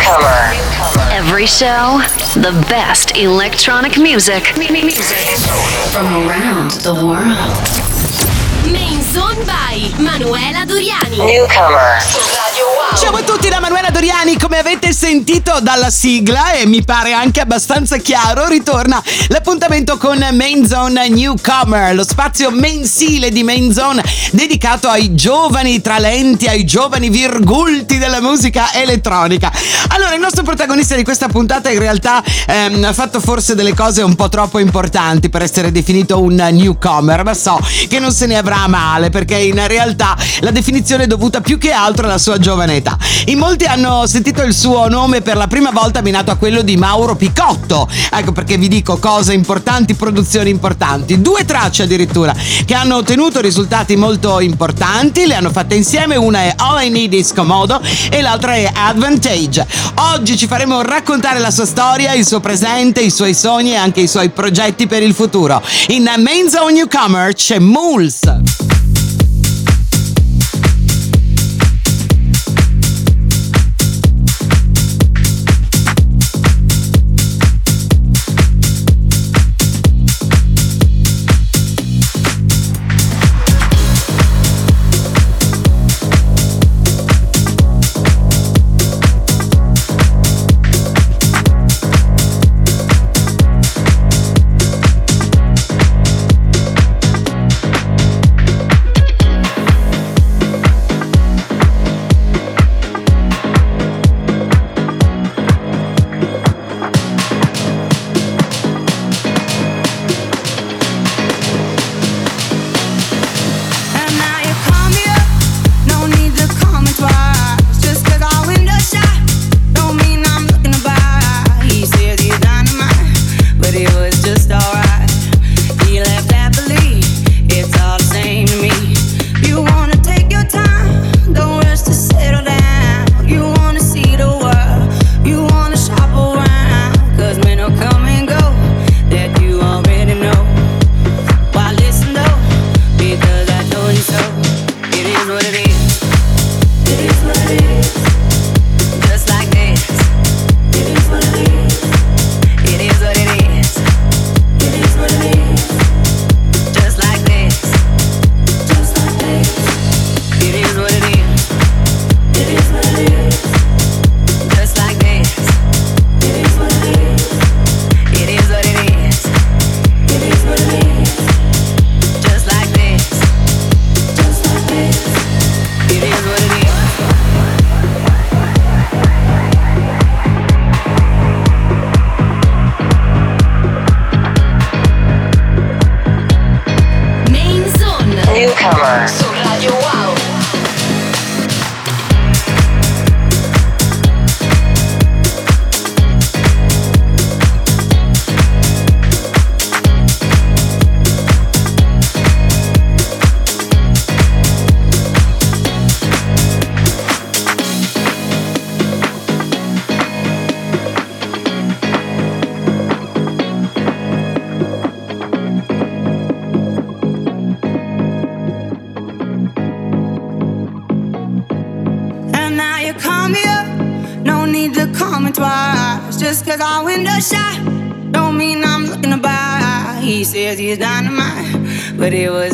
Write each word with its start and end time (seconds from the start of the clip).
Newcomer. 0.00 0.54
Every 1.12 1.46
show, 1.46 2.00
the 2.34 2.52
best 2.70 3.16
electronic 3.16 3.98
music. 3.98 4.46
From 4.46 6.06
around 6.26 6.70
the 6.80 6.94
world. 6.94 8.72
Main 8.72 9.02
Zone 9.02 9.44
by 9.44 9.92
Manuela 10.02 10.64
Doriani. 10.64 11.18
Newcomer. 11.18 12.49
Ciao 12.96 13.14
a 13.14 13.22
tutti 13.22 13.48
da 13.48 13.60
Manuela 13.60 13.90
Doriani, 13.90 14.36
come 14.36 14.58
avete 14.58 14.92
sentito 14.92 15.60
dalla 15.62 15.90
sigla 15.90 16.52
e 16.52 16.66
mi 16.66 16.82
pare 16.82 17.12
anche 17.12 17.40
abbastanza 17.40 17.96
chiaro, 17.98 18.48
ritorna 18.48 19.00
l'appuntamento 19.28 19.96
con 19.96 20.18
Main 20.32 20.66
Zone 20.66 21.08
Newcomer, 21.08 21.94
lo 21.94 22.02
spazio 22.02 22.50
mensile 22.50 23.30
di 23.30 23.44
Main 23.44 23.72
Zone 23.72 24.02
dedicato 24.32 24.88
ai 24.88 25.14
giovani 25.14 25.80
talenti, 25.80 26.46
ai 26.46 26.64
giovani 26.64 27.10
virgulti 27.10 27.96
della 27.96 28.20
musica 28.20 28.74
elettronica. 28.74 29.52
Allora, 29.88 30.12
il 30.14 30.20
nostro 30.20 30.42
protagonista 30.42 30.96
di 30.96 31.04
questa 31.04 31.28
puntata 31.28 31.70
in 31.70 31.78
realtà 31.78 32.22
ehm, 32.46 32.82
ha 32.84 32.92
fatto 32.92 33.20
forse 33.20 33.54
delle 33.54 33.72
cose 33.72 34.02
un 34.02 34.16
po' 34.16 34.28
troppo 34.28 34.58
importanti 34.58 35.30
per 35.30 35.42
essere 35.42 35.70
definito 35.70 36.20
un 36.20 36.34
newcomer, 36.34 37.22
ma 37.22 37.34
so 37.34 37.58
che 37.88 37.98
non 38.00 38.12
se 38.12 38.26
ne 38.26 38.36
avrà 38.36 38.66
male 38.66 39.10
perché 39.10 39.36
in 39.36 39.64
realtà 39.66 40.16
la 40.40 40.50
definizione 40.50 41.04
è 41.04 41.06
dovuta 41.06 41.40
più 41.40 41.56
che 41.56 41.70
altro 41.70 42.06
alla 42.06 42.18
sua 42.18 42.38
giovane 42.38 42.79
età. 42.80 42.98
In 43.26 43.38
molti 43.38 43.64
hanno 43.64 44.06
sentito 44.06 44.42
il 44.42 44.54
suo 44.54 44.88
nome 44.88 45.20
per 45.20 45.36
la 45.36 45.46
prima 45.46 45.70
volta 45.70 46.00
abbinato 46.00 46.30
a 46.30 46.36
quello 46.36 46.62
di 46.62 46.76
Mauro 46.76 47.14
Picotto. 47.14 47.88
Ecco 48.10 48.32
perché 48.32 48.56
vi 48.56 48.68
dico 48.68 48.98
cose 48.98 49.32
importanti, 49.32 49.94
produzioni 49.94 50.50
importanti. 50.50 51.20
Due 51.20 51.44
tracce 51.44 51.84
addirittura 51.84 52.34
che 52.64 52.74
hanno 52.74 52.96
ottenuto 52.96 53.40
risultati 53.40 53.96
molto 53.96 54.40
importanti, 54.40 55.26
le 55.26 55.34
hanno 55.34 55.50
fatte 55.50 55.74
insieme. 55.74 56.16
Una 56.16 56.40
è 56.40 56.54
All 56.56 56.82
I 56.82 56.90
Need 56.90 57.12
Is 57.12 57.32
Comodo 57.32 57.80
e 58.10 58.20
l'altra 58.20 58.54
è 58.54 58.70
Advantage. 58.72 59.66
Oggi 60.12 60.36
ci 60.36 60.46
faremo 60.46 60.82
raccontare 60.82 61.38
la 61.38 61.50
sua 61.50 61.66
storia, 61.66 62.12
il 62.14 62.26
suo 62.26 62.40
presente, 62.40 63.00
i 63.00 63.10
suoi 63.10 63.34
sogni 63.34 63.72
e 63.72 63.76
anche 63.76 64.00
i 64.00 64.08
suoi 64.08 64.30
progetti 64.30 64.86
per 64.86 65.02
il 65.02 65.14
futuro. 65.14 65.62
In 65.88 66.10
Main 66.18 66.48
Zone 66.48 66.72
Newcomer 66.72 67.34
c'è 67.34 67.58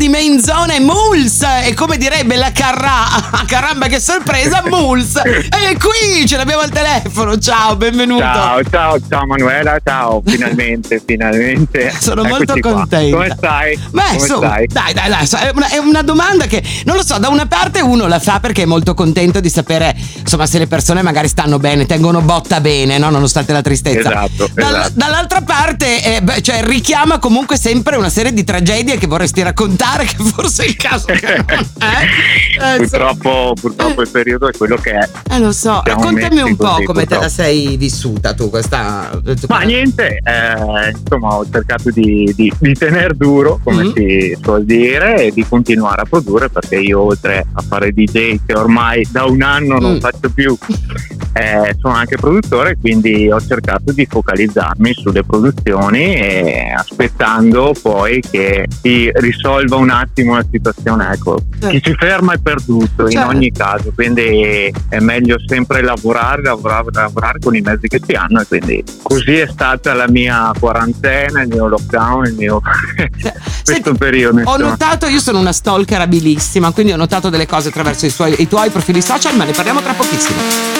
Di 0.00 0.08
Main 0.08 0.40
Zone 0.40 0.76
è 0.76 0.78
Mulls 0.78 1.42
e 1.62 1.74
come 1.74 1.98
direbbe 1.98 2.36
la 2.36 2.50
Carrà, 2.52 3.04
caramba 3.46 3.86
che 3.86 4.00
sorpresa, 4.00 4.62
Mulls 4.64 5.18
è 5.20 5.76
qui, 5.76 6.26
ce 6.26 6.38
l'abbiamo 6.38 6.62
al 6.62 6.70
telefono, 6.70 7.36
ciao, 7.36 7.76
benvenuto. 7.76 8.22
Ciao, 8.22 8.62
ciao, 8.64 8.98
ciao 9.06 9.26
Manuela, 9.26 9.76
ciao, 9.84 10.22
finalmente, 10.24 11.02
finalmente. 11.04 11.92
Sono 12.00 12.22
Eccoci 12.24 12.34
molto 12.46 12.60
qua. 12.60 12.72
contenta. 12.72 13.14
Come 13.14 13.34
stai? 13.36 13.76
Beh, 13.76 14.00
Come 14.00 14.14
insomma, 14.14 14.46
stai? 14.48 14.66
dai, 14.68 14.94
dai, 14.94 15.08
dai, 15.10 15.28
è 15.28 15.52
una, 15.54 15.68
è 15.68 15.76
una 15.76 16.02
domanda 16.02 16.46
che 16.46 16.62
non 16.86 16.96
lo 16.96 17.04
so, 17.04 17.18
da 17.18 17.28
una 17.28 17.44
parte 17.44 17.82
uno 17.82 18.06
la 18.06 18.18
fa 18.18 18.40
perché 18.40 18.62
è 18.62 18.66
molto 18.66 18.94
contento 18.94 19.38
di 19.40 19.50
sapere, 19.50 19.94
insomma, 20.30 20.46
se 20.46 20.58
le 20.58 20.68
persone 20.68 21.02
magari 21.02 21.26
stanno 21.26 21.58
bene, 21.58 21.86
tengono 21.86 22.20
botta 22.20 22.60
bene, 22.60 22.98
no? 22.98 23.10
nonostante 23.10 23.52
la 23.52 23.62
tristezza. 23.62 24.10
Esatto, 24.10 24.48
Dall- 24.54 24.74
esatto. 24.76 24.92
Dall'altra 24.94 25.40
parte, 25.42 26.16
eh, 26.16 26.22
beh, 26.22 26.40
cioè, 26.40 26.62
richiama 26.62 27.18
comunque 27.18 27.56
sempre 27.56 27.96
una 27.96 28.08
serie 28.08 28.32
di 28.32 28.44
tragedie 28.44 28.96
che 28.96 29.08
vorresti 29.08 29.42
raccontare, 29.42 30.04
che 30.04 30.16
forse 30.22 30.64
è 30.64 30.68
il 30.68 30.76
caso 30.76 31.06
che 31.06 31.44
non 31.48 31.66
è. 31.78 32.06
Eh, 32.60 32.76
purtroppo, 32.76 33.54
purtroppo 33.58 34.02
il 34.02 34.08
periodo 34.10 34.46
è 34.46 34.52
quello 34.54 34.76
che 34.76 34.90
è. 34.90 35.08
Eh, 35.30 35.38
lo 35.38 35.50
so, 35.50 35.80
Siamo 35.82 36.02
raccontami 36.02 36.40
un 36.42 36.56
po' 36.56 36.66
così, 36.72 36.84
come 36.84 37.06
te 37.06 37.14
la 37.14 37.20
purtroppo. 37.20 37.42
sei 37.42 37.76
vissuta 37.78 38.34
tu 38.34 38.50
questa... 38.50 39.18
Ma 39.48 39.60
niente, 39.60 40.18
eh, 40.22 40.90
insomma 40.90 41.36
ho 41.36 41.46
cercato 41.50 41.90
di, 41.90 42.30
di, 42.36 42.52
di 42.58 42.74
tenere 42.74 43.14
duro, 43.16 43.58
come 43.64 43.84
Mhm. 43.84 43.92
si 43.94 44.36
suol 44.42 44.64
dire, 44.66 45.24
e 45.26 45.30
di 45.32 45.46
continuare 45.48 46.02
a 46.02 46.04
produrre 46.04 46.50
perché 46.50 46.76
io 46.76 47.00
oltre 47.00 47.46
a 47.50 47.62
fare 47.66 47.92
DJ 47.92 48.40
che 48.44 48.52
ormai 48.54 49.06
da 49.10 49.24
un 49.24 49.40
anno 49.42 49.78
non 49.78 49.94
Mm. 49.94 50.00
faccio 50.00 50.19
più, 50.28 50.56
eh, 51.32 51.74
sono 51.80 51.94
anche 51.94 52.16
produttore, 52.16 52.76
quindi 52.80 53.30
ho 53.30 53.40
cercato 53.40 53.92
di 53.92 54.06
focalizzarmi 54.08 54.92
sulle 54.92 55.22
produzioni 55.24 56.14
e 56.16 56.72
aspettando 56.76 57.72
poi 57.80 58.20
che 58.20 58.66
si 58.82 59.10
risolva 59.14 59.76
un 59.76 59.90
attimo 59.90 60.34
la 60.34 60.44
situazione. 60.50 61.12
Ecco, 61.12 61.38
chi 61.68 61.80
si 61.82 61.94
ferma 61.98 62.34
è 62.34 62.38
perduto 62.38 63.04
in 63.04 63.10
Certo. 63.12 63.28
ogni 63.28 63.50
caso, 63.52 63.92
quindi 63.94 64.72
è 64.88 64.98
meglio 64.98 65.36
sempre 65.46 65.82
lavorare, 65.82 66.42
lavorare, 66.42 66.86
lavorare 66.92 67.38
con 67.38 67.54
i 67.54 67.60
mezzi 67.60 67.88
che 67.88 68.00
si 68.04 68.12
hanno 68.12 68.40
e 68.40 68.46
quindi 68.46 68.82
così 69.02 69.36
è 69.38 69.46
stata 69.46 69.94
la 69.94 70.08
mia 70.08 70.50
quarantena, 70.58 71.42
il 71.42 71.48
mio 71.48 71.66
lockdown, 71.68 72.26
il 72.26 72.34
mio 72.34 72.60
questo 73.00 73.32
Senti, 73.64 73.92
periodo. 73.98 74.36
Ho 74.38 74.40
insomma. 74.40 74.70
notato, 74.70 75.06
io 75.06 75.20
sono 75.20 75.38
una 75.38 75.52
stalker 75.52 76.00
abilissima, 76.00 76.72
quindi 76.72 76.92
ho 76.92 76.96
notato 76.96 77.28
delle 77.30 77.46
cose 77.46 77.68
attraverso 77.68 78.06
i, 78.06 78.10
suoi- 78.10 78.34
i 78.38 78.48
tuoi 78.48 78.70
profili 78.70 79.00
social, 79.00 79.36
ma 79.36 79.44
ne 79.44 79.52
parliamo 79.52 79.80
tra 79.80 79.92
pochissimo. 79.92 80.09
Main 80.10 80.79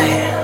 complete 0.00 0.40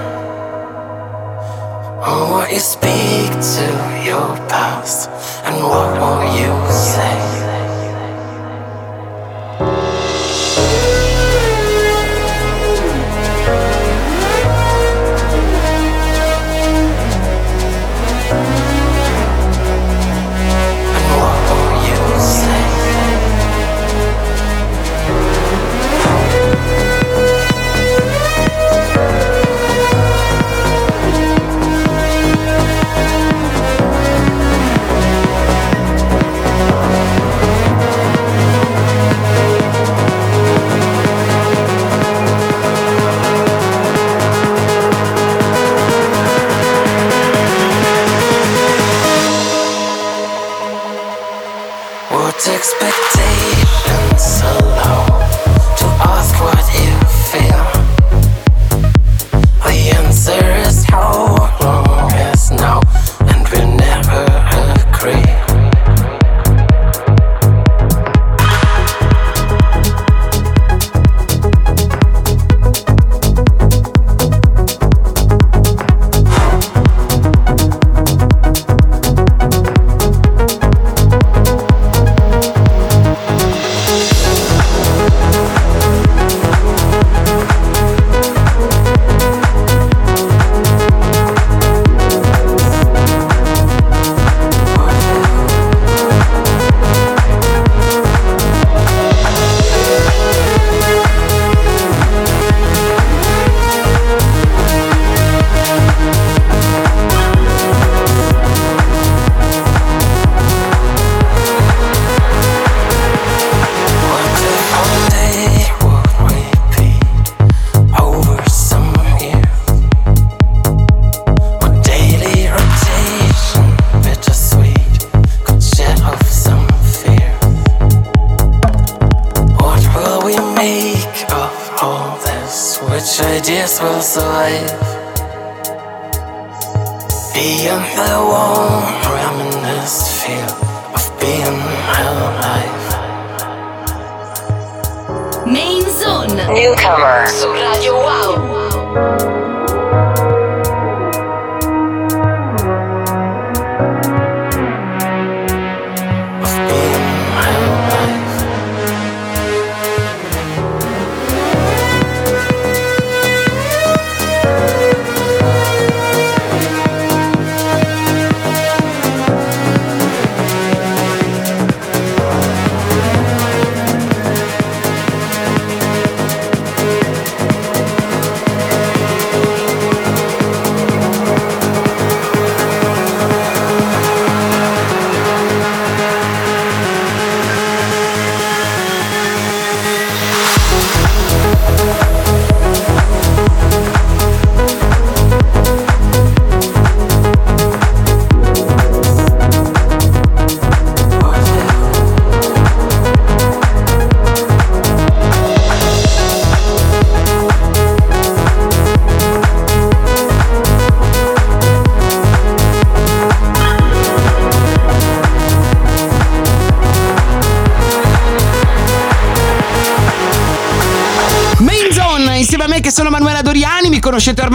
what 2.31 2.53
you 2.53 2.59
speak 2.59 3.31
to 3.33 3.67
your 4.05 4.37
past, 4.49 5.09
and 5.45 5.57
what 5.63 5.99
will 5.99 6.23
you 6.39 6.73
say? 6.73 7.46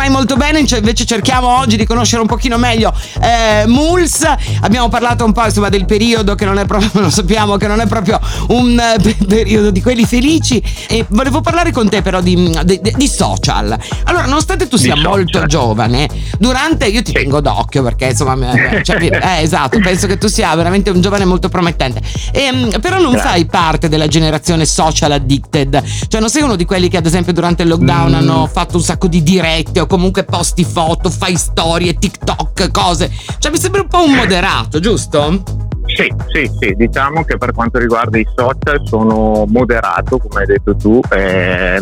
Ormai 0.02 0.10
molto 0.10 0.36
bene, 0.36 0.60
invece 0.60 1.06
cerchiamo 1.06 1.48
oggi 1.60 1.78
di 1.78 1.86
conoscere 1.86 2.22
un 2.22 2.28
pochino 2.28 2.58
meglio 2.58 2.92
eh, 3.22 3.66
Mulls. 3.68 4.26
Abbiamo 4.62 4.90
parlato 4.90 5.24
un 5.24 5.32
po' 5.32 5.46
insomma 5.46 5.70
del 5.70 5.86
periodo 5.86 6.34
che 6.34 6.46
non 6.46 6.58
è 6.58 6.66
proprio, 6.66 6.90
lo 7.02 7.10
sappiamo, 7.12 7.58
che 7.58 7.68
non 7.68 7.80
è 7.80 7.86
proprio 7.86 8.20
un 8.48 8.80
eh, 8.80 9.16
periodo 9.28 9.70
di 9.70 9.82
quelli 9.82 10.06
felici. 10.06 10.62
E 10.88 11.06
volevo 11.10 11.42
parlare 11.42 11.72
con 11.72 11.88
te 11.88 12.02
però 12.02 12.20
di, 12.20 12.60
di, 12.64 12.82
di 12.96 13.08
social. 13.08 13.78
Allora, 14.06 14.26
nonostante 14.26 14.68
tu 14.68 14.78
sia 14.78 14.96
molto 14.96 15.46
giovane, 15.46 16.10
durante 16.42 16.88
io 16.88 17.04
ti 17.04 17.12
tengo 17.12 17.40
d'occhio 17.40 17.84
perché 17.84 18.06
insomma, 18.06 18.52
cioè, 18.82 18.98
eh, 19.00 19.44
esatto, 19.44 19.80
penso 19.80 20.08
che 20.08 20.18
tu 20.18 20.28
sia 20.28 20.54
veramente 20.56 20.90
un 20.90 21.00
giovane 21.00 21.24
molto 21.24 21.50
promettente. 21.50 22.02
E, 22.32 22.42
ehm, 22.42 22.80
però 22.82 23.00
non 23.00 23.12
Grazie. 23.12 23.30
fai 23.30 23.46
parte 23.46 23.88
della 23.88 24.08
generazione 24.08 24.66
social 24.66 25.12
addicted, 25.12 25.84
cioè 26.08 26.20
non 26.20 26.32
sei 26.32 26.42
uno 26.42 26.56
di 26.56 26.66
quelli 26.66 26.90
che 26.90 26.98
ad 26.98 27.06
esempio 27.06 27.32
durante 27.32 27.62
il 27.62 27.70
lockdown 27.70 28.10
mm. 28.10 28.16
hanno 28.16 28.50
fatto 28.52 28.78
un 28.78 28.84
sacco 28.84 29.06
di 29.06 29.22
dirette 29.22 29.82
o 29.82 29.86
comunque 29.86 30.24
posti 30.24 30.64
foto, 30.64 31.12
fai 31.12 31.38
storie, 31.38 31.94
TikTok, 31.94 32.72
cose. 32.72 33.12
Cioè 33.38 33.52
mi 33.52 33.60
sembra 33.60 33.82
un 33.82 33.88
po' 33.88 34.04
un 34.04 34.14
moderato, 34.14 34.80
giusto? 34.80 35.61
Sì, 35.96 36.12
sì, 36.28 36.50
sì, 36.60 36.74
diciamo 36.76 37.24
che 37.24 37.38
per 37.38 37.52
quanto 37.52 37.78
riguarda 37.78 38.18
i 38.18 38.28
social 38.36 38.82
sono 38.86 39.46
moderato, 39.48 40.18
come 40.18 40.42
hai 40.42 40.46
detto 40.46 40.76
tu. 40.76 41.00
Eh, 41.10 41.80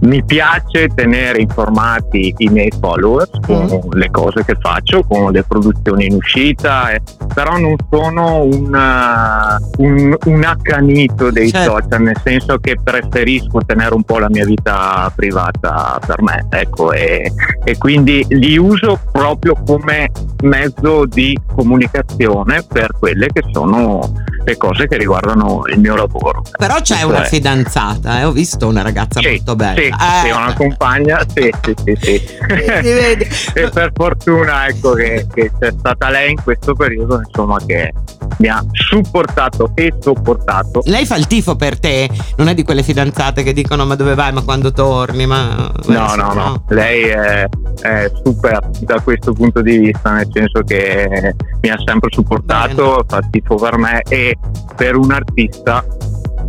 mi 0.00 0.24
piace 0.24 0.88
tenere 0.94 1.40
informati 1.40 2.34
i 2.38 2.48
miei 2.48 2.72
followers 2.80 3.30
con 3.46 3.64
mm. 3.64 3.92
le 3.92 4.10
cose 4.10 4.44
che 4.44 4.56
faccio, 4.60 5.02
con 5.04 5.32
le 5.32 5.42
produzioni 5.42 6.06
in 6.06 6.14
uscita, 6.14 6.90
eh, 6.90 7.00
però 7.34 7.56
non 7.56 7.76
sono 7.90 8.42
un, 8.42 8.74
uh, 8.74 9.82
un, 9.82 10.16
un 10.24 10.44
accanito 10.44 11.30
dei 11.30 11.50
certo. 11.50 11.72
social, 11.72 12.02
nel 12.02 12.20
senso 12.22 12.58
che 12.58 12.76
preferisco 12.82 13.60
tenere 13.64 13.94
un 13.94 14.02
po' 14.02 14.18
la 14.18 14.28
mia 14.28 14.44
vita 14.44 15.10
privata 15.14 15.98
per 16.04 16.20
me, 16.22 16.46
ecco, 16.50 16.92
e, 16.92 17.32
e 17.64 17.78
quindi 17.78 18.24
li 18.28 18.56
uso 18.58 19.00
proprio 19.12 19.54
come 19.64 20.10
mezzo 20.42 21.06
di 21.06 21.38
comunicazione 21.54 22.62
per 22.62 22.90
quelle 22.98 23.28
che 23.36 23.42
sono 23.52 24.00
le 24.44 24.56
cose 24.56 24.86
che 24.86 24.96
riguardano 24.96 25.64
il 25.66 25.78
mio 25.78 25.94
lavoro. 25.94 26.42
Però 26.56 26.80
c'è 26.80 27.02
una 27.02 27.18
Cioè, 27.18 27.26
fidanzata, 27.26 28.20
eh? 28.20 28.24
ho 28.24 28.32
visto 28.32 28.66
una 28.66 28.80
ragazza 28.80 29.20
sì, 29.20 29.28
molto 29.28 29.56
bella. 29.56 29.74
Sì, 29.74 29.86
Eh, 29.88 30.20
sì, 30.22 30.30
una 30.30 30.54
compagna, 30.54 31.26
sì, 31.34 31.52
sì, 31.62 31.74
sì, 31.84 31.96
sì. 32.00 32.22
E 33.56 33.70
per 33.70 33.90
fortuna 33.92 34.68
ecco 34.68 34.92
che, 34.92 35.26
che 35.34 35.50
c'è 35.58 35.72
stata 35.76 36.08
lei 36.10 36.30
in 36.30 36.42
questo 36.42 36.74
periodo, 36.74 37.20
insomma, 37.26 37.58
che 37.66 37.92
mi 38.38 38.48
ha 38.48 38.64
supportato 38.72 39.72
e 39.74 39.92
sopportato. 39.98 40.82
Lei 40.84 41.04
fa 41.04 41.16
il 41.16 41.26
tifo 41.26 41.56
per 41.56 41.78
te, 41.78 42.08
non 42.36 42.48
è 42.48 42.54
di 42.54 42.62
quelle 42.62 42.82
fidanzate 42.82 43.42
che 43.42 43.52
dicono 43.52 43.84
ma 43.84 43.96
dove 43.96 44.14
vai, 44.14 44.32
ma 44.32 44.42
quando 44.42 44.72
torni, 44.72 45.26
ma... 45.26 45.70
No, 45.86 46.14
no, 46.14 46.32
no, 46.32 46.64
lei 46.68 47.02
è, 47.08 47.46
è 47.80 48.10
super 48.24 48.60
da 48.80 49.00
questo 49.00 49.32
punto 49.32 49.60
di 49.60 49.78
vista, 49.78 50.12
nel 50.12 50.28
senso 50.32 50.62
che 50.62 51.34
mi 51.60 51.68
ha 51.68 51.76
sempre 51.84 52.10
supportato, 52.12 53.04
fa 53.08 53.20
tifo 53.30 53.56
per 53.56 53.78
me 53.78 54.02
e 54.08 54.36
per 54.76 54.96
un 54.96 55.12
artista, 55.12 55.84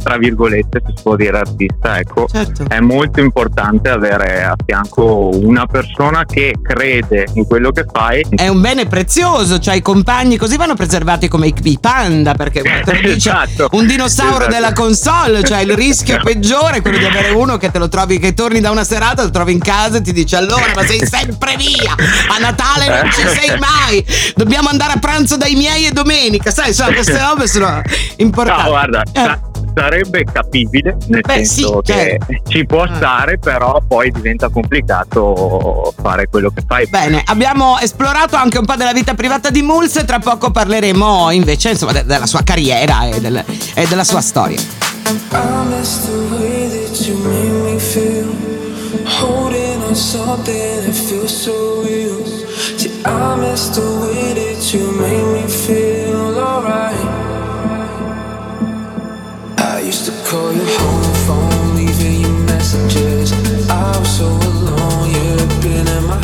tra 0.01 0.17
virgolette, 0.17 0.81
si 0.85 0.93
può 1.01 1.15
dire 1.15 1.37
artista, 1.39 1.99
ecco, 1.99 2.27
Certo. 2.27 2.65
è 2.67 2.79
molto 2.79 3.19
importante 3.19 3.89
avere 3.89 4.43
a 4.43 4.55
fianco 4.65 5.29
una 5.33 5.65
persona 5.65 6.25
che 6.25 6.55
crede 6.61 7.27
in 7.33 7.45
quello 7.45 7.71
che 7.71 7.85
fai. 7.91 8.25
È 8.29 8.47
un 8.47 8.61
bene 8.61 8.85
prezioso, 8.87 9.59
cioè 9.59 9.75
i 9.75 9.81
compagni 9.81 10.37
così 10.37 10.57
vanno 10.57 10.75
preservati 10.75 11.27
come 11.27 11.47
i, 11.47 11.77
panda, 11.79 12.33
perché 12.33 12.61
Esatto, 13.17 13.69
un 13.71 13.85
dinosauro 13.85 14.37
esatto. 14.37 14.51
della 14.51 14.73
console, 14.73 15.43
cioè 15.43 15.59
il 15.61 15.73
rischio 15.75 16.19
peggiore 16.23 16.77
è 16.77 16.81
quello 16.81 16.97
di 16.97 17.05
avere 17.05 17.29
uno 17.31 17.57
che 17.57 17.71
te 17.71 17.79
lo 17.79 17.87
trovi, 17.87 18.19
che 18.19 18.33
torni 18.33 18.59
da 18.59 18.71
una 18.71 18.83
serata, 18.83 19.23
lo 19.23 19.29
trovi 19.31 19.51
in 19.53 19.59
casa 19.59 19.97
e 19.97 20.01
ti 20.01 20.13
dice 20.13 20.35
allora 20.35 20.65
ma 20.75 20.85
sei 20.85 21.05
sempre 21.05 21.55
via, 21.57 21.93
a 21.93 22.37
Natale 22.39 22.87
non 23.01 23.11
ci 23.11 23.21
sei 23.27 23.57
mai, 23.59 24.05
dobbiamo 24.35 24.69
andare 24.69 24.93
a 24.93 24.97
pranzo 24.99 25.37
dai 25.37 25.55
miei 25.55 25.85
e 25.85 25.91
domenica, 25.91 26.51
sai, 26.51 26.69
insomma, 26.69 26.93
queste 26.93 27.17
robe 27.19 27.47
sono 27.47 27.81
importanti. 28.17 28.63
No, 28.63 28.69
guarda, 28.69 29.03
Eh. 29.11 29.39
Sa- 29.77 29.81
sarebbe 29.87 30.23
capibile, 30.31 30.97
nel 31.07 31.21
Beh, 31.21 31.33
senso 31.45 31.81
sì, 31.83 31.91
che 31.93 32.17
certo. 32.19 32.49
ci 32.49 32.65
può 32.65 32.81
Ah. 32.83 32.95
stare, 32.95 33.37
però 33.37 33.81
poi 33.87 34.11
diventa 34.11 34.49
complicato 34.49 35.93
fare 36.01 36.27
quello 36.27 36.49
che 36.49 36.63
fai. 36.67 36.87
Bene, 36.87 37.21
abbiamo 37.25 37.77
esplorato 37.79 38.35
anche 38.35 38.57
un 38.57 38.65
po' 38.65 38.75
della 38.75 38.93
vita 38.93 39.13
privata 39.13 39.49
di 39.49 39.61
Mulse, 39.61 40.03
tra 40.05 40.19
poco 40.19 40.51
parleremo 40.51 41.31
invece 41.31 41.71
insomma, 41.71 41.91
de- 41.93 42.05
della 42.05 42.25
sua 42.25 42.41
carriera 42.43 43.07
e, 43.07 43.19
del- 43.21 43.43
e 43.75 43.85
della 43.87 44.03
sua 44.03 44.21
storia. 44.21 44.59
Holding 49.21 49.81
on 49.83 49.95
something 49.95 50.83
that 50.83 50.93
feels 50.93 51.31
so 51.31 51.81
real. 51.83 52.21
See, 52.77 52.91
I 53.05 53.35
miss 53.37 53.69
the 53.69 53.81
way 53.81 54.33
that 54.33 54.73
you 54.73 54.91
made 54.91 55.23
me 55.41 55.47
feel 55.47 56.37
alright. 56.37 57.06
Used 59.87 60.05
to 60.07 60.11
call 60.29 60.51
your 60.51 60.65
home 60.65 61.13
phone, 61.25 61.75
leaving 61.77 62.19
you 62.19 62.33
messages. 62.43 63.31
I 63.69 63.97
was 63.97 64.17
so 64.17 64.25
alone, 64.25 65.09
you've 65.11 65.61
been 65.61 65.87
in 65.87 66.03
my 66.03 66.16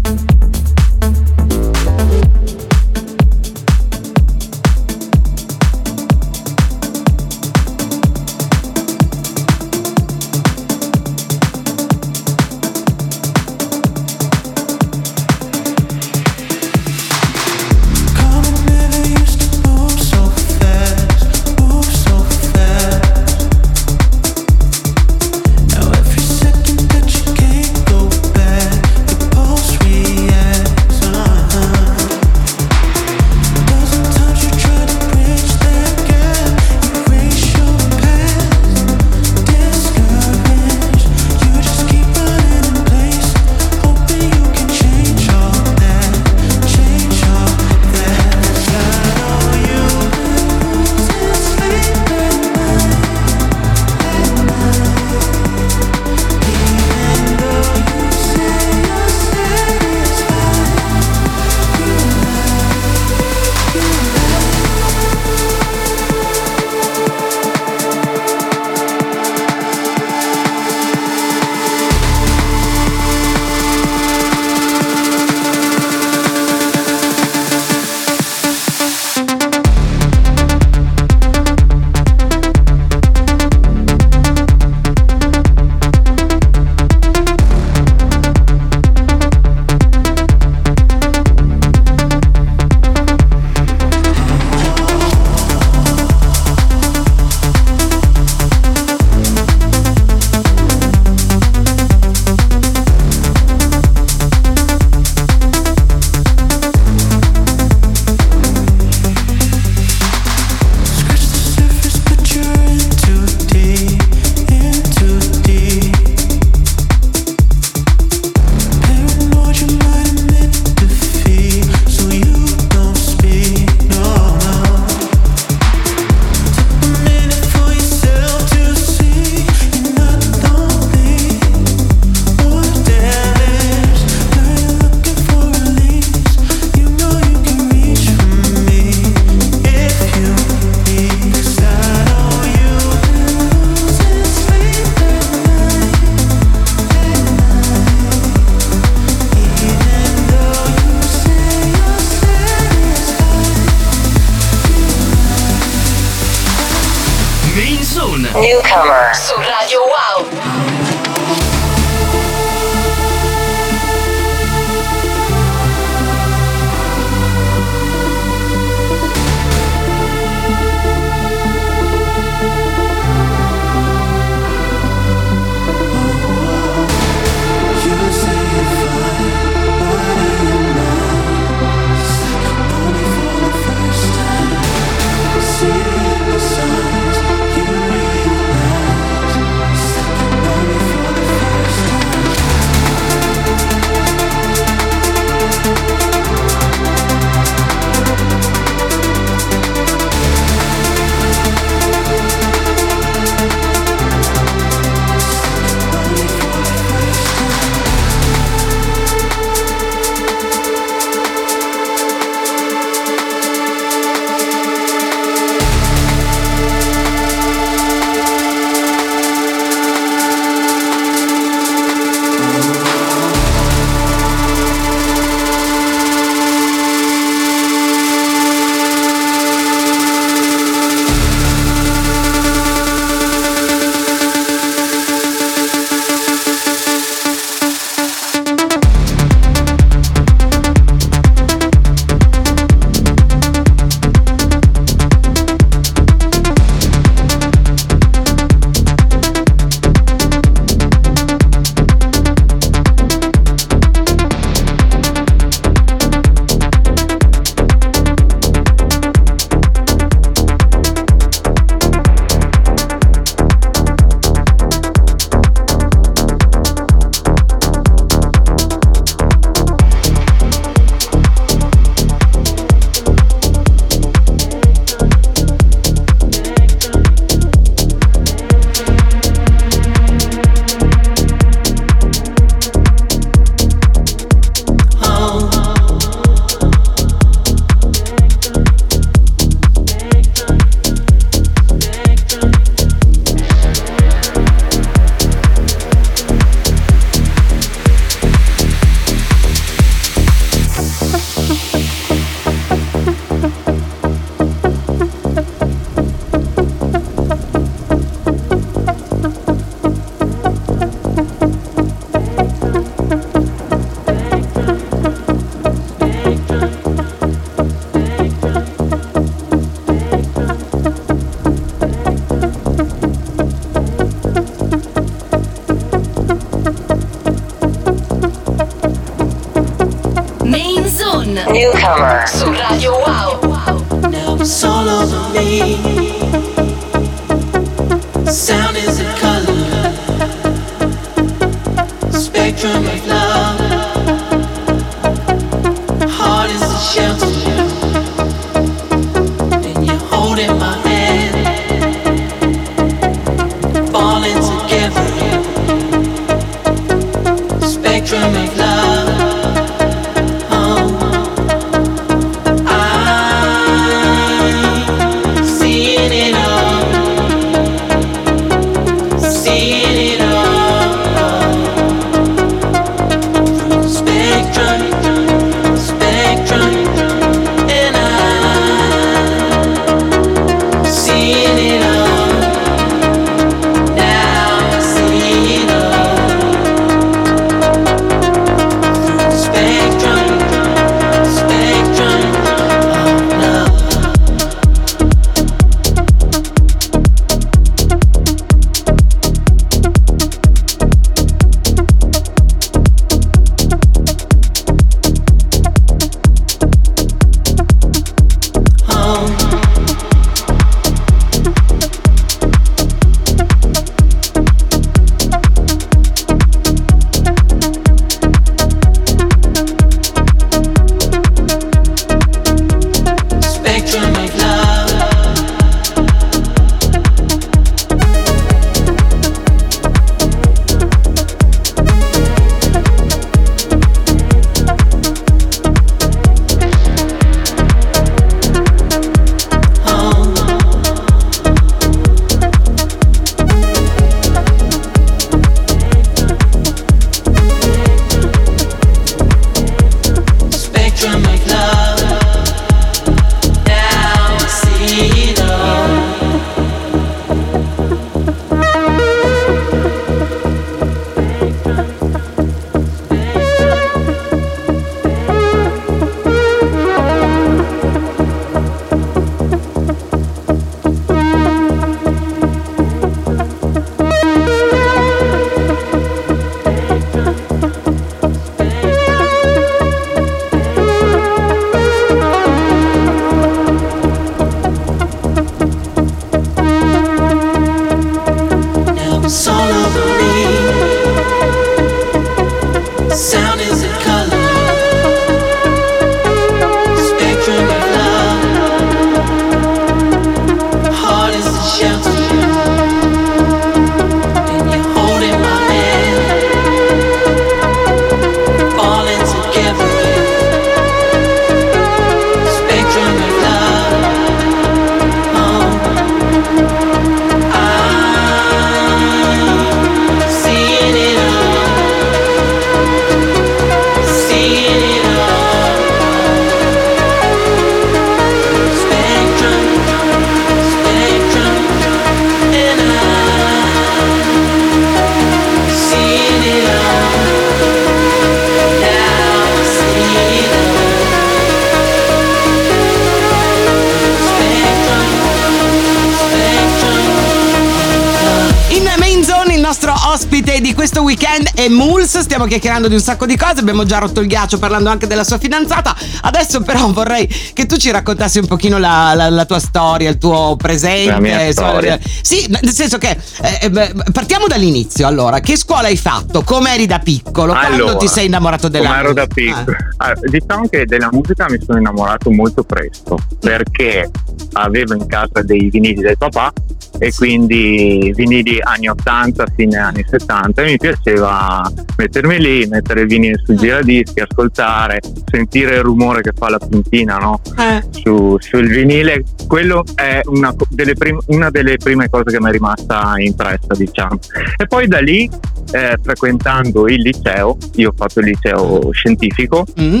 Stiamo 552.44 552.60
chiacchierando 552.60 552.88
di 552.88 552.94
un 552.94 553.00
sacco 553.00 553.24
di 553.24 553.36
cose. 553.38 553.60
Abbiamo 553.60 553.84
già 553.84 553.98
rotto 553.98 554.20
il 554.20 554.26
ghiaccio 554.26 554.58
parlando 554.58 554.90
anche 554.90 555.06
della 555.06 555.24
sua 555.24 555.38
fidanzata. 555.38 555.96
Adesso, 556.22 556.60
però, 556.60 556.92
vorrei 556.92 557.26
che 557.26 557.64
tu 557.64 557.76
ci 557.76 557.90
raccontassi 557.90 558.38
un 558.38 558.46
pochino 558.46 558.76
la, 558.76 559.14
la, 559.14 559.30
la 559.30 559.44
tua 559.46 559.58
storia, 559.58 560.10
il 560.10 560.18
tuo 560.18 560.54
presente. 560.56 561.10
La 561.10 561.20
mia 561.20 561.50
storia. 561.52 561.98
Sì, 562.20 562.46
nel 562.48 562.72
senso 562.72 562.98
che 562.98 563.16
eh, 563.42 563.70
eh 563.72 563.94
partiamo 564.12 564.46
dall'inizio. 564.46 565.06
Allora, 565.06 565.40
che 565.40 565.56
scuola 565.56 565.86
hai 565.86 565.96
fatto? 565.96 566.42
Come 566.42 566.74
eri 566.74 566.84
da 566.84 566.98
piccolo? 566.98 567.52
Quando 567.52 567.84
allora, 567.84 567.96
ti 567.96 568.08
sei 568.08 568.26
innamorato 568.26 568.68
della 568.68 568.88
musica? 568.88 569.04
ero 569.04 569.12
da 569.14 569.26
piccolo. 569.26 569.76
Ah. 569.96 570.04
Allora, 570.04 570.20
diciamo 570.28 570.68
che 570.68 570.84
della 570.84 571.08
musica 571.12 571.46
mi 571.48 571.58
sono 571.64 571.78
innamorato 571.78 572.30
molto 572.30 572.62
presto 572.62 573.16
perché 573.40 574.10
avevo 574.52 574.94
in 574.94 575.06
casa 575.06 575.40
dei 575.42 575.70
vinili 575.70 576.02
del 576.02 576.18
papà 576.18 576.52
e 576.98 577.12
quindi 577.12 578.12
vinili 578.14 578.58
anni 578.60 578.88
80 578.88 579.46
fine 579.54 579.76
anni 579.76 580.04
70 580.08 580.62
e 580.62 580.64
mi 580.64 580.76
piaceva 580.76 581.70
mettermi 581.96 582.38
lì, 582.38 582.66
mettere 582.66 583.02
il 583.02 583.08
vinile 583.08 583.40
sul 583.44 583.56
giradischi, 583.56 584.20
ascoltare, 584.20 585.00
sentire 585.30 585.76
il 585.76 585.82
rumore 585.82 586.22
che 586.22 586.32
fa 586.34 586.48
la 586.48 586.58
puntina 586.58 587.16
no? 587.18 587.40
eh. 587.58 587.82
Su, 587.90 588.36
sul 588.38 588.68
vinile. 588.68 589.24
Quello 589.46 589.84
è 589.94 590.20
una 590.24 590.54
delle, 590.68 590.94
prim- 590.94 591.22
una 591.26 591.50
delle 591.50 591.76
prime 591.76 592.08
cose 592.08 592.24
che 592.24 592.40
mi 592.40 592.48
è 592.48 592.52
rimasta 592.52 593.14
impressa, 593.16 593.74
diciamo. 593.76 594.18
E 594.56 594.66
poi 594.66 594.86
da 594.86 595.00
lì, 595.00 595.28
eh, 595.72 595.96
frequentando 596.02 596.88
il 596.88 597.00
liceo, 597.00 597.56
io 597.76 597.90
ho 597.90 597.94
fatto 597.96 598.20
il 598.20 598.26
liceo 598.26 598.90
scientifico, 598.92 599.64
mm. 599.80 600.00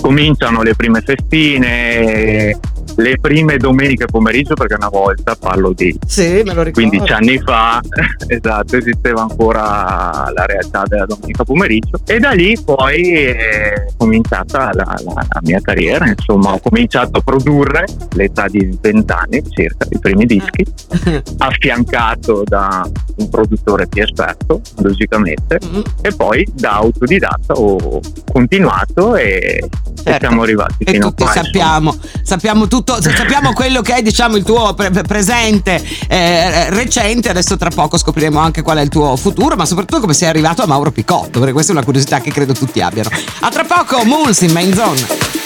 cominciano 0.00 0.62
le 0.62 0.74
prime 0.74 1.00
festine, 1.00 2.58
le 3.00 3.18
prime 3.18 3.56
domeniche 3.56 4.04
pomeriggio 4.06 4.54
perché 4.54 4.74
una 4.74 4.88
volta 4.88 5.34
parlo 5.34 5.72
di 5.72 5.96
sì, 6.06 6.42
15 6.44 7.12
anni 7.12 7.38
fa 7.38 7.80
esatto 8.28 8.76
esisteva 8.76 9.22
ancora 9.22 10.30
la 10.34 10.46
realtà 10.46 10.84
della 10.86 11.06
domenica 11.06 11.44
pomeriggio 11.44 12.00
e 12.06 12.18
da 12.18 12.30
lì 12.32 12.56
poi 12.62 13.24
è 13.24 13.86
cominciata 13.96 14.70
la, 14.74 14.94
la, 15.04 15.14
la 15.14 15.40
mia 15.42 15.60
carriera 15.60 16.08
insomma 16.08 16.52
ho 16.52 16.60
cominciato 16.60 17.18
a 17.18 17.20
produrre 17.22 17.86
all'età 18.12 18.46
di 18.48 18.78
20 18.80 19.12
anni 19.12 19.42
circa 19.48 19.86
i 19.90 19.98
primi 19.98 20.26
dischi 20.26 20.64
affiancato 21.38 22.42
da 22.44 22.88
un 23.16 23.28
produttore 23.28 23.86
più 23.86 24.02
esperto 24.02 24.60
logicamente 24.78 25.58
mm-hmm. 25.64 25.82
e 26.02 26.14
poi 26.14 26.46
da 26.52 26.72
autodidatta 26.72 27.54
ho 27.54 28.00
continuato 28.30 29.16
e, 29.16 29.60
certo. 29.94 30.10
e 30.10 30.16
siamo 30.18 30.42
arrivati 30.42 30.84
e 30.84 30.92
fino 30.92 31.08
a 31.08 31.14
qua 31.14 31.26
sappiamo, 31.26 31.96
sappiamo 32.22 32.66
tutto 32.66 32.89
tutto, 32.94 33.10
sappiamo 33.14 33.52
quello 33.52 33.82
che 33.82 33.96
è 33.96 34.02
diciamo 34.02 34.36
il 34.36 34.42
tuo 34.42 34.74
pre- 34.74 34.90
presente 34.90 35.82
eh, 36.08 36.70
recente, 36.70 37.28
adesso 37.28 37.56
tra 37.56 37.70
poco 37.70 37.96
scopriremo 37.96 38.38
anche 38.38 38.62
qual 38.62 38.78
è 38.78 38.82
il 38.82 38.88
tuo 38.88 39.16
futuro, 39.16 39.54
ma 39.54 39.64
soprattutto 39.64 40.00
come 40.00 40.14
sei 40.14 40.28
arrivato 40.28 40.62
a 40.62 40.66
Mauro 40.66 40.90
Picotto, 40.90 41.38
perché 41.38 41.52
questa 41.52 41.72
è 41.72 41.74
una 41.76 41.84
curiosità 41.84 42.20
che 42.20 42.30
credo 42.30 42.52
tutti 42.52 42.80
abbiano. 42.80 43.10
A 43.40 43.48
tra 43.50 43.64
poco, 43.64 44.04
Mulsi 44.04 44.46
in 44.46 44.52
main 44.52 44.74
zone. 44.74 45.39